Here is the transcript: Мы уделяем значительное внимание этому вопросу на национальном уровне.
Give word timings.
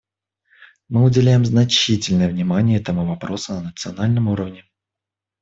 Мы 0.89 1.03
уделяем 1.03 1.45
значительное 1.45 2.27
внимание 2.27 2.79
этому 2.79 3.05
вопросу 3.05 3.53
на 3.53 3.61
национальном 3.61 4.29
уровне. 4.29 4.65